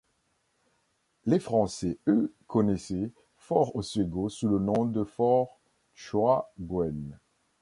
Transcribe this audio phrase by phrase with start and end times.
[1.27, 5.59] Les Français eux connaissaient Fort Oswego sous le nom de Fort
[5.93, 7.19] Chouaguen.